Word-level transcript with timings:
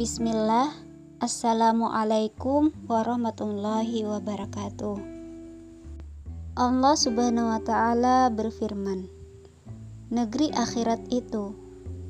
Bismillah, 0.00 0.72
Assalamualaikum 1.20 2.72
warahmatullahi 2.88 4.00
wabarakatuh. 4.08 4.96
Allah 6.56 6.94
Subhanahu 6.96 7.52
wa 7.52 7.60
Ta'ala 7.60 8.32
berfirman, 8.32 9.04
"Negeri 10.08 10.56
akhirat 10.56 11.04
itu 11.12 11.52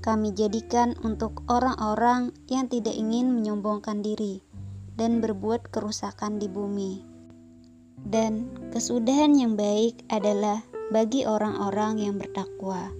kami 0.06 0.30
jadikan 0.38 0.94
untuk 1.02 1.42
orang-orang 1.50 2.30
yang 2.46 2.70
tidak 2.70 2.94
ingin 2.94 3.34
menyombongkan 3.34 4.06
diri 4.06 4.38
dan 4.94 5.18
berbuat 5.18 5.74
kerusakan 5.74 6.38
di 6.38 6.46
bumi." 6.46 7.02
Dan 8.06 8.54
kesudahan 8.70 9.34
yang 9.34 9.58
baik 9.58 10.06
adalah 10.14 10.62
bagi 10.94 11.26
orang-orang 11.26 12.06
yang 12.06 12.22
bertakwa. 12.22 12.94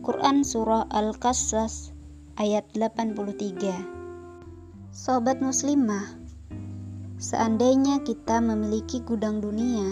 Quran 0.00 0.48
Surah 0.48 0.88
Al-Qasas 0.88 1.92
ayat 2.40 2.64
83 2.72 3.93
Sobat 4.94 5.42
muslimah, 5.42 6.06
seandainya 7.18 8.06
kita 8.06 8.38
memiliki 8.38 9.02
gudang 9.02 9.42
dunia, 9.42 9.90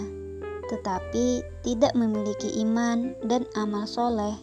tetapi 0.71 1.43
tidak 1.67 1.91
memiliki 1.99 2.63
iman 2.63 3.11
dan 3.27 3.43
amal 3.59 3.83
soleh, 3.91 4.39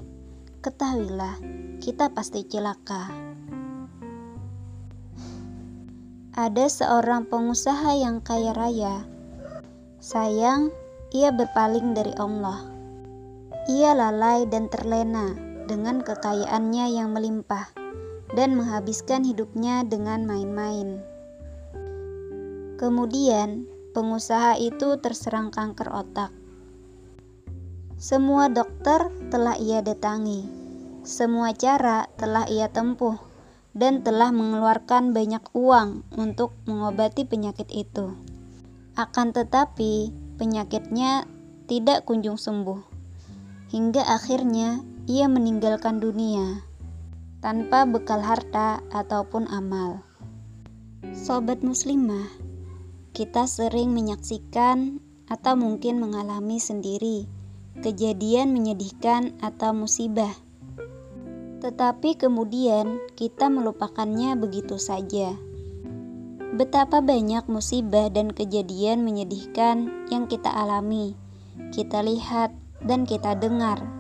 ketahuilah 0.60 1.40
kita 1.80 2.12
pasti 2.12 2.44
celaka. 2.44 3.08
Ada 6.36 6.68
seorang 6.68 7.32
pengusaha 7.32 7.96
yang 7.96 8.20
kaya 8.20 8.52
raya. 8.52 9.08
Sayang, 10.04 10.76
ia 11.16 11.32
berpaling 11.32 11.96
dari 11.96 12.12
Allah. 12.20 12.68
Ia 13.72 13.96
lalai 13.96 14.44
dan 14.52 14.68
terlena 14.68 15.32
dengan 15.72 16.04
kekayaannya 16.04 17.00
yang 17.00 17.16
melimpah 17.16 17.79
dan 18.34 18.54
menghabiskan 18.54 19.26
hidupnya 19.26 19.82
dengan 19.86 20.26
main-main. 20.30 21.02
Kemudian, 22.78 23.66
pengusaha 23.92 24.56
itu 24.62 24.96
terserang 25.02 25.50
kanker 25.50 25.90
otak. 25.90 26.32
Semua 28.00 28.48
dokter 28.48 29.12
telah 29.28 29.60
ia 29.60 29.84
datangi, 29.84 30.48
semua 31.04 31.52
cara 31.52 32.08
telah 32.16 32.48
ia 32.48 32.72
tempuh, 32.72 33.20
dan 33.76 34.06
telah 34.08 34.32
mengeluarkan 34.32 35.12
banyak 35.12 35.44
uang 35.52 36.08
untuk 36.16 36.56
mengobati 36.64 37.28
penyakit 37.28 37.68
itu. 37.76 38.16
Akan 38.96 39.36
tetapi, 39.36 40.16
penyakitnya 40.40 41.28
tidak 41.68 42.08
kunjung 42.08 42.40
sembuh, 42.40 42.80
hingga 43.76 44.08
akhirnya 44.08 44.80
ia 45.12 45.28
meninggalkan 45.28 46.00
dunia 46.00 46.69
tanpa 47.40 47.88
bekal 47.88 48.20
harta 48.20 48.84
ataupun 48.92 49.48
amal. 49.48 50.04
Sobat 51.16 51.64
muslimah, 51.64 52.28
kita 53.16 53.48
sering 53.48 53.96
menyaksikan 53.96 55.00
atau 55.32 55.56
mungkin 55.56 56.04
mengalami 56.04 56.60
sendiri 56.60 57.32
kejadian 57.80 58.52
menyedihkan 58.52 59.40
atau 59.40 59.72
musibah. 59.72 60.36
Tetapi 61.64 62.20
kemudian 62.20 63.00
kita 63.16 63.48
melupakannya 63.48 64.36
begitu 64.36 64.76
saja. 64.76 65.36
Betapa 66.60 67.00
banyak 67.00 67.48
musibah 67.48 68.12
dan 68.12 68.36
kejadian 68.36 69.08
menyedihkan 69.08 70.08
yang 70.12 70.28
kita 70.28 70.52
alami, 70.52 71.16
kita 71.72 72.04
lihat, 72.04 72.52
dan 72.84 73.08
kita 73.08 73.36
dengar 73.36 73.99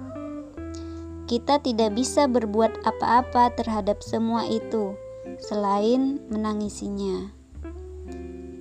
kita 1.30 1.62
tidak 1.62 1.94
bisa 1.94 2.26
berbuat 2.26 2.82
apa-apa 2.90 3.54
terhadap 3.54 4.02
semua 4.02 4.50
itu 4.50 4.98
selain 5.38 6.18
menangisinya. 6.34 7.30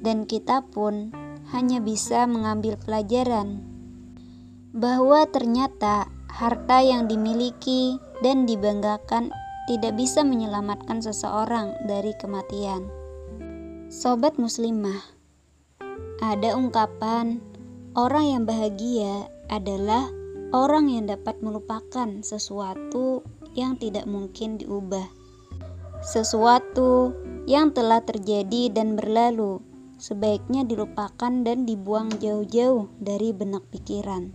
Dan 0.05 0.29
kita 0.29 0.61
pun 0.69 1.09
hanya 1.49 1.81
bisa 1.81 2.29
mengambil 2.29 2.77
pelajaran 2.77 3.65
bahwa 4.77 5.25
ternyata 5.33 6.13
harta 6.29 6.85
yang 6.85 7.09
dimiliki 7.09 7.97
dan 8.21 8.45
dibanggakan 8.45 9.33
tidak 9.65 9.97
bisa 9.97 10.21
menyelamatkan 10.21 11.01
seseorang 11.01 11.73
dari 11.89 12.13
kematian. 12.21 12.85
Sobat 13.89 14.37
muslimah, 14.37 15.01
ada 16.21 16.53
ungkapan 16.53 17.41
orang 17.97 18.25
yang 18.29 18.43
bahagia 18.45 19.33
adalah 19.49 20.18
orang 20.55 20.89
yang 20.89 21.05
dapat 21.09 21.41
melupakan 21.45 22.09
sesuatu 22.25 23.21
yang 23.53 23.77
tidak 23.77 24.09
mungkin 24.09 24.57
diubah, 24.57 25.05
sesuatu 26.01 27.13
yang 27.45 27.75
telah 27.75 28.01
terjadi 28.01 28.73
dan 28.73 28.97
berlalu, 28.97 29.61
sebaiknya 29.99 30.63
dilupakan 30.65 31.33
dan 31.45 31.67
dibuang 31.67 32.09
jauh-jauh 32.23 32.89
dari 33.03 33.35
benak 33.35 33.67
pikiran. 33.69 34.31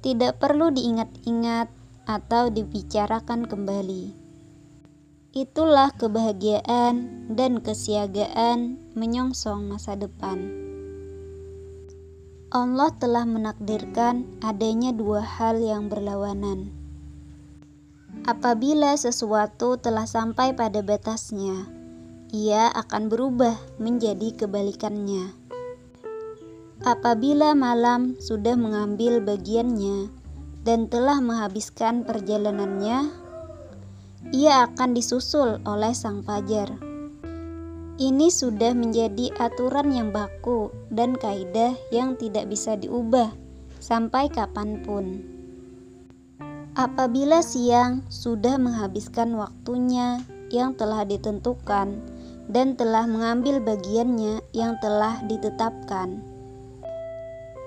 Tidak 0.00 0.36
perlu 0.40 0.72
diingat-ingat 0.72 1.68
atau 2.08 2.48
dibicarakan 2.48 3.48
kembali. 3.48 4.04
Itulah 5.30 5.94
kebahagiaan 5.94 7.28
dan 7.30 7.62
kesiagaan 7.62 8.82
menyongsong 8.98 9.70
masa 9.70 9.94
depan. 9.94 10.59
Allah 12.50 12.90
telah 12.98 13.22
menakdirkan 13.30 14.26
adanya 14.42 14.90
dua 14.90 15.22
hal 15.22 15.62
yang 15.62 15.86
berlawanan. 15.86 16.74
Apabila 18.26 18.90
sesuatu 18.98 19.78
telah 19.78 20.02
sampai 20.02 20.58
pada 20.58 20.82
batasnya, 20.82 21.70
ia 22.34 22.66
akan 22.74 23.06
berubah 23.06 23.54
menjadi 23.78 24.34
kebalikannya. 24.34 25.30
Apabila 26.82 27.54
malam 27.54 28.18
sudah 28.18 28.58
mengambil 28.58 29.22
bagiannya 29.22 30.10
dan 30.66 30.90
telah 30.90 31.22
menghabiskan 31.22 32.02
perjalanannya, 32.02 33.14
ia 34.34 34.66
akan 34.66 34.90
disusul 34.98 35.62
oleh 35.62 35.94
sang 35.94 36.26
fajar. 36.26 36.89
Ini 38.00 38.32
sudah 38.32 38.72
menjadi 38.72 39.28
aturan 39.36 39.92
yang 39.92 40.08
baku 40.08 40.72
dan 40.88 41.20
kaidah 41.20 41.76
yang 41.92 42.16
tidak 42.16 42.48
bisa 42.48 42.72
diubah 42.72 43.28
sampai 43.76 44.32
kapan 44.32 44.80
pun. 44.80 45.20
Apabila 46.72 47.44
siang 47.44 48.00
sudah 48.08 48.56
menghabiskan 48.56 49.36
waktunya 49.36 50.24
yang 50.48 50.72
telah 50.80 51.04
ditentukan 51.04 52.00
dan 52.48 52.72
telah 52.72 53.04
mengambil 53.04 53.60
bagiannya 53.60 54.40
yang 54.56 54.80
telah 54.80 55.20
ditetapkan, 55.28 56.24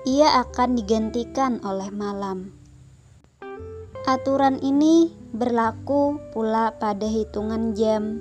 ia 0.02 0.42
akan 0.42 0.74
digantikan 0.74 1.62
oleh 1.62 1.94
malam. 1.94 2.50
Aturan 4.02 4.58
ini 4.66 5.14
berlaku 5.30 6.18
pula 6.34 6.74
pada 6.74 7.06
hitungan 7.06 7.78
jam, 7.78 8.18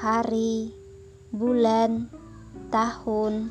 hari, 0.00 0.83
bulan, 1.34 2.06
tahun, 2.70 3.50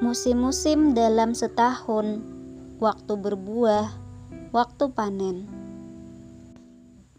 musim-musim 0.00 0.96
dalam 0.96 1.36
setahun, 1.36 2.24
waktu 2.80 3.12
berbuah, 3.20 3.92
waktu 4.48 4.84
panen. 4.96 5.44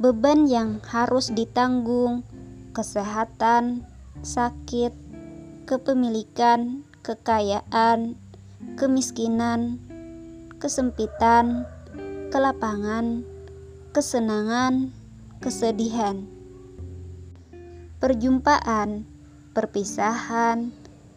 Beban 0.01 0.49
yang 0.49 0.81
harus 0.81 1.29
ditanggung, 1.29 2.25
kesehatan, 2.73 3.85
sakit, 4.25 4.97
kepemilikan, 5.69 6.81
kekayaan, 7.05 8.17
kemiskinan, 8.81 9.77
kesempitan, 10.57 11.69
kelapangan, 12.33 13.21
kesenangan, 13.93 14.89
kesedihan 15.37 16.36
perjumpaan, 17.97 19.09
perpisahan, 19.57 20.69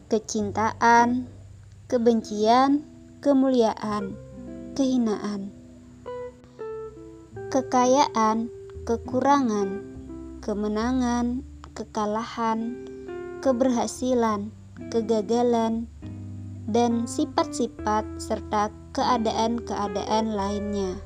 kecintaan, 0.08 1.28
kebencian, 1.92 2.88
kemuliaan, 3.20 4.16
kehinaan, 4.72 5.52
kekayaan, 7.52 8.48
kekurangan, 8.88 9.84
kemenangan, 10.40 11.44
kekalahan, 11.76 12.80
keberhasilan, 13.44 14.48
kegagalan, 14.88 15.84
dan 16.64 17.04
sifat-sifat 17.04 18.08
serta 18.16 18.72
keadaan-keadaan 18.96 20.32
lainnya. 20.32 20.96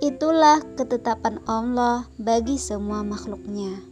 Itulah 0.00 0.64
ketetapan 0.80 1.44
Allah 1.44 2.08
bagi 2.16 2.56
semua 2.56 3.04
makhluknya 3.04 3.89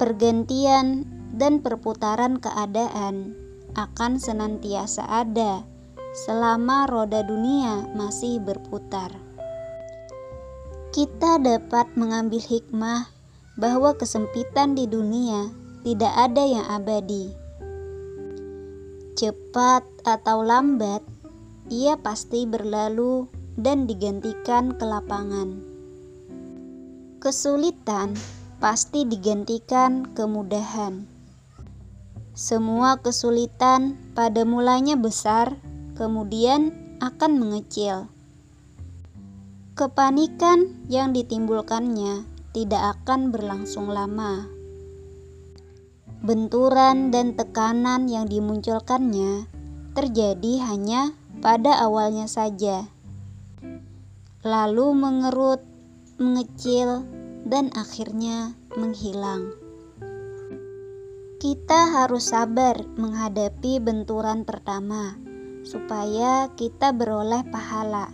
pergantian 0.00 1.04
dan 1.36 1.60
perputaran 1.60 2.40
keadaan 2.40 3.36
akan 3.76 4.16
senantiasa 4.16 5.04
ada 5.04 5.60
selama 6.16 6.88
roda 6.88 7.20
dunia 7.20 7.84
masih 7.92 8.40
berputar. 8.40 9.12
Kita 10.96 11.36
dapat 11.36 11.92
mengambil 12.00 12.40
hikmah 12.40 13.12
bahwa 13.60 13.92
kesempitan 13.92 14.72
di 14.72 14.88
dunia 14.88 15.52
tidak 15.84 16.16
ada 16.16 16.48
yang 16.48 16.64
abadi. 16.72 17.36
Cepat 19.20 19.84
atau 20.08 20.40
lambat, 20.40 21.04
ia 21.68 22.00
pasti 22.00 22.48
berlalu 22.48 23.28
dan 23.60 23.84
digantikan 23.84 24.72
kelapangan. 24.80 25.60
Kesulitan 27.20 28.39
pasti 28.60 29.08
digantikan 29.08 30.12
kemudahan. 30.12 31.08
Semua 32.36 33.00
kesulitan 33.00 33.96
pada 34.12 34.44
mulanya 34.44 35.00
besar, 35.00 35.56
kemudian 35.96 36.76
akan 37.00 37.40
mengecil. 37.40 38.12
Kepanikan 39.72 40.76
yang 40.92 41.16
ditimbulkannya 41.16 42.28
tidak 42.52 43.00
akan 43.00 43.32
berlangsung 43.32 43.88
lama. 43.88 44.44
Benturan 46.20 47.08
dan 47.08 47.32
tekanan 47.32 48.12
yang 48.12 48.28
dimunculkannya 48.28 49.48
terjadi 49.96 50.68
hanya 50.68 51.16
pada 51.40 51.80
awalnya 51.80 52.28
saja, 52.28 52.84
lalu 54.44 54.92
mengerut, 54.92 55.64
mengecil, 56.20 57.08
dan 57.46 57.72
akhirnya 57.72 58.54
menghilang. 58.76 59.54
Kita 61.40 61.88
harus 61.96 62.28
sabar 62.36 62.76
menghadapi 63.00 63.80
benturan 63.80 64.44
pertama, 64.44 65.16
supaya 65.64 66.52
kita 66.52 66.92
beroleh 66.92 67.40
pahala. 67.48 68.12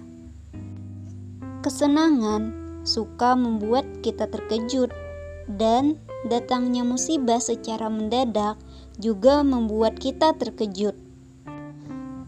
Kesenangan 1.67 2.55
suka 2.87 3.34
membuat 3.34 3.82
kita 4.06 4.31
terkejut, 4.31 4.94
dan 5.50 5.99
datangnya 6.31 6.87
musibah 6.87 7.43
secara 7.43 7.90
mendadak 7.90 8.55
juga 9.02 9.43
membuat 9.43 9.99
kita 9.99 10.38
terkejut. 10.38 10.94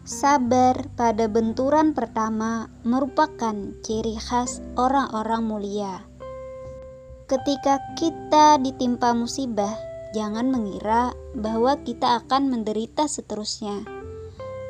Sabar 0.09 0.89
pada 0.97 1.29
benturan 1.29 1.93
pertama 1.93 2.73
merupakan 2.81 3.77
ciri 3.85 4.17
khas 4.17 4.65
orang-orang 4.75 5.45
mulia. 5.45 6.08
Ketika 7.29 7.77
kita 7.93 8.57
ditimpa 8.57 9.13
musibah, 9.13 9.77
jangan 10.17 10.49
mengira 10.49 11.13
bahwa 11.37 11.77
kita 11.85 12.25
akan 12.25 12.49
menderita 12.49 13.05
seterusnya. 13.05 13.85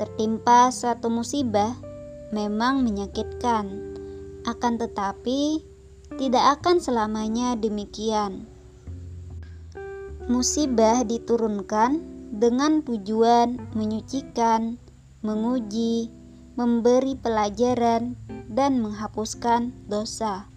Tertimpa 0.03 0.75
suatu 0.75 1.07
musibah 1.07 1.79
memang 2.35 2.83
menyakitkan, 2.83 3.95
akan 4.43 4.75
tetapi 4.75 5.63
tidak 6.19 6.59
akan 6.59 6.83
selamanya 6.83 7.55
demikian. 7.55 8.51
Musibah 10.27 11.07
diturunkan 11.07 12.03
dengan 12.35 12.83
tujuan 12.83 13.55
menyucikan, 13.79 14.83
menguji, 15.23 16.11
memberi 16.59 17.15
pelajaran, 17.15 18.19
dan 18.51 18.83
menghapuskan 18.83 19.71
dosa. 19.87 20.51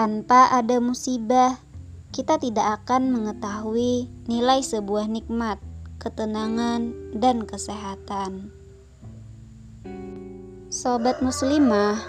Tanpa 0.00 0.48
ada 0.48 0.80
musibah, 0.80 1.60
kita 2.08 2.40
tidak 2.40 2.80
akan 2.80 3.12
mengetahui 3.12 4.08
nilai 4.32 4.64
sebuah 4.64 5.04
nikmat, 5.04 5.60
ketenangan, 6.00 6.96
dan 7.12 7.44
kesehatan. 7.44 8.48
Sobat 10.72 11.20
muslimah, 11.20 12.00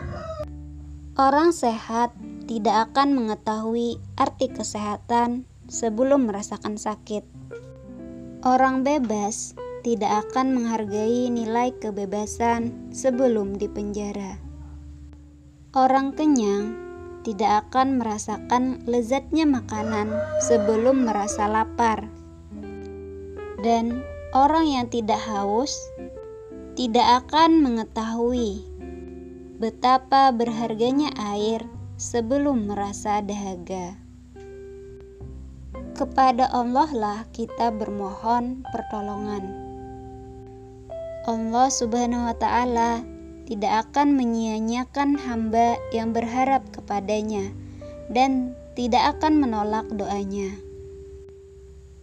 orang 1.20 1.52
sehat 1.52 2.16
tidak 2.48 2.96
akan 2.96 3.12
mengetahui 3.12 4.00
arti 4.16 4.48
kesehatan 4.48 5.44
sebelum 5.68 6.32
merasakan 6.32 6.80
sakit. 6.80 7.28
Orang 8.48 8.88
bebas 8.88 9.52
tidak 9.84 10.32
akan 10.32 10.56
menghargai 10.56 11.28
nilai 11.28 11.76
kebebasan 11.76 12.72
sebelum 12.96 13.60
dipenjara. 13.60 14.40
Orang 15.76 16.16
kenyang 16.16 16.91
tidak 17.22 17.68
akan 17.68 18.02
merasakan 18.02 18.82
lezatnya 18.90 19.46
makanan 19.46 20.10
sebelum 20.42 21.06
merasa 21.06 21.46
lapar. 21.46 22.10
Dan 23.62 24.02
orang 24.34 24.66
yang 24.66 24.88
tidak 24.90 25.22
haus 25.22 25.78
tidak 26.74 27.26
akan 27.26 27.62
mengetahui 27.62 28.66
betapa 29.62 30.34
berharganya 30.34 31.14
air 31.20 31.62
sebelum 32.02 32.66
merasa 32.66 33.22
dahaga. 33.22 33.94
Kepada 35.94 36.50
Allah 36.50 36.90
lah 36.90 37.20
kita 37.30 37.70
bermohon 37.70 38.66
pertolongan. 38.74 39.46
Allah 41.30 41.70
Subhanahu 41.70 42.26
wa 42.26 42.34
Ta'ala 42.34 43.06
tidak 43.52 43.92
akan 43.92 44.16
menyia-nyiakan 44.16 45.20
hamba 45.28 45.76
yang 45.92 46.16
berharap 46.16 46.64
kepadanya 46.72 47.52
dan 48.08 48.56
tidak 48.80 49.20
akan 49.20 49.44
menolak 49.44 49.84
doanya. 49.92 50.56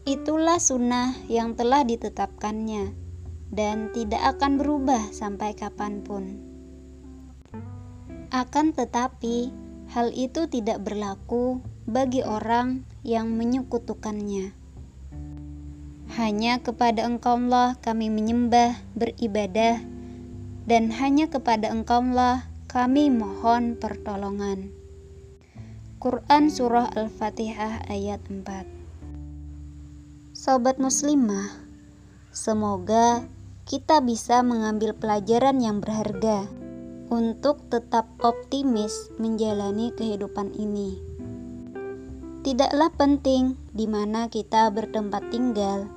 Itulah 0.04 0.60
sunnah 0.60 1.16
yang 1.24 1.56
telah 1.56 1.88
ditetapkannya 1.88 2.92
dan 3.48 3.88
tidak 3.96 4.36
akan 4.36 4.60
berubah 4.60 5.08
sampai 5.08 5.56
kapan 5.56 6.04
pun. 6.04 6.36
Akan 8.28 8.76
tetapi, 8.76 9.48
hal 9.88 10.12
itu 10.12 10.52
tidak 10.52 10.84
berlaku 10.84 11.64
bagi 11.88 12.20
orang 12.20 12.84
yang 13.08 13.32
menyekutukannya. 13.32 14.52
Hanya 16.12 16.60
kepada 16.60 17.08
Engkau 17.08 17.40
Allah 17.40 17.80
kami 17.80 18.12
menyembah, 18.12 18.76
beribadah, 18.92 19.80
dan 20.69 20.93
hanya 20.93 21.32
kepada 21.32 21.73
Engkaulah 21.73 22.44
kami 22.69 23.09
mohon 23.09 23.81
pertolongan. 23.81 24.69
Quran 25.97 26.53
Surah 26.53 26.93
Al-Fatihah 26.93 27.88
ayat 27.88 28.20
4 28.29 28.44
Sobat 30.37 30.76
muslimah, 30.76 31.49
semoga 32.37 33.25
kita 33.65 34.05
bisa 34.05 34.44
mengambil 34.44 34.93
pelajaran 34.93 35.56
yang 35.59 35.81
berharga 35.81 36.44
untuk 37.09 37.65
tetap 37.73 38.05
optimis 38.20 39.08
menjalani 39.17 39.89
kehidupan 39.96 40.53
ini. 40.53 41.01
Tidaklah 42.44 42.93
penting 42.93 43.56
di 43.72 43.89
mana 43.89 44.29
kita 44.29 44.69
bertempat 44.69 45.32
tinggal, 45.32 45.89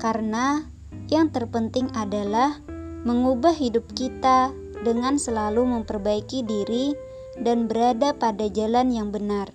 karena 0.00 0.64
yang 1.12 1.28
terpenting 1.28 1.92
adalah 1.92 2.63
mengubah 3.04 3.52
hidup 3.52 3.84
kita 3.92 4.48
dengan 4.80 5.20
selalu 5.20 5.64
memperbaiki 5.64 6.40
diri 6.40 6.96
dan 7.36 7.68
berada 7.68 8.16
pada 8.16 8.48
jalan 8.48 8.88
yang 8.88 9.12
benar, 9.12 9.52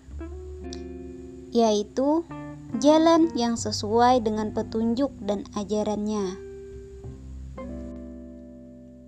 yaitu 1.50 2.22
jalan 2.77 3.34
yang 3.34 3.58
sesuai 3.58 4.22
dengan 4.22 4.53
petunjuk 4.53 5.10
dan 5.25 5.50
ajarannya. 5.58 6.38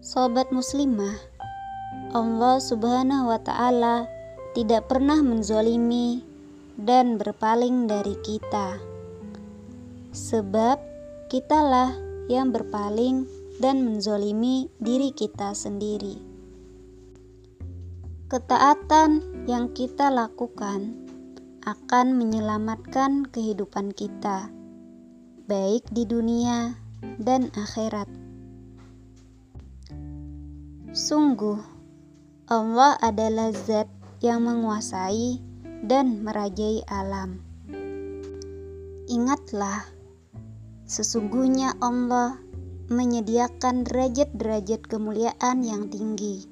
Sobat 0.02 0.50
Muslimah, 0.50 1.14
Allah 2.18 2.58
Subhanahu 2.58 3.30
wa 3.30 3.38
Ta'ala 3.38 4.10
tidak 4.58 4.90
pernah 4.90 5.22
menzolimi 5.22 6.26
dan 6.82 7.22
berpaling 7.22 7.86
dari 7.86 8.18
kita, 8.26 8.82
sebab 10.10 10.82
kitalah 11.30 11.94
yang 12.26 12.50
berpaling 12.50 13.30
dan 13.62 13.86
menzolimi 13.86 14.74
diri 14.82 15.14
kita 15.14 15.54
sendiri. 15.54 16.18
Ketaatan 18.26 19.46
yang 19.46 19.70
kita 19.78 20.10
lakukan 20.10 20.98
akan 21.62 22.18
menyelamatkan 22.18 23.30
kehidupan 23.30 23.94
kita, 23.94 24.50
baik 25.46 25.86
di 25.94 26.10
dunia 26.10 26.74
dan 27.22 27.54
akhirat. 27.54 28.10
Sungguh, 30.92 31.62
Allah 32.50 32.98
adalah 32.98 33.54
Zat 33.54 33.88
yang 34.26 34.42
menguasai 34.42 35.38
dan 35.86 36.26
merajai 36.26 36.82
alam. 36.90 37.46
Ingatlah, 39.06 39.86
sesungguhnya 40.90 41.78
Allah 41.78 42.42
menyediakan 42.92 43.88
derajat-derajat 43.88 44.84
kemuliaan 44.84 45.64
yang 45.64 45.88
tinggi 45.88 46.44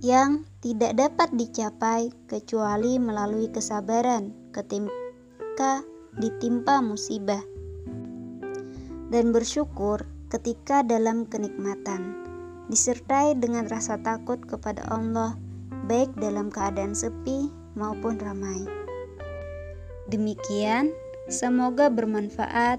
yang 0.00 0.48
tidak 0.64 0.96
dapat 0.96 1.28
dicapai 1.36 2.08
kecuali 2.24 2.96
melalui 2.96 3.52
kesabaran 3.52 4.32
ketika 4.56 5.84
ditimpa 6.16 6.80
musibah 6.80 7.44
dan 9.12 9.28
bersyukur 9.28 10.08
ketika 10.32 10.80
dalam 10.80 11.28
kenikmatan 11.28 12.16
disertai 12.72 13.36
dengan 13.36 13.68
rasa 13.68 14.00
takut 14.00 14.40
kepada 14.48 14.80
Allah 14.88 15.36
baik 15.90 16.14
dalam 16.16 16.48
keadaan 16.48 16.94
sepi 16.94 17.50
maupun 17.74 18.16
ramai. 18.22 18.62
Demikian, 20.06 20.94
semoga 21.26 21.90
bermanfaat. 21.90 22.78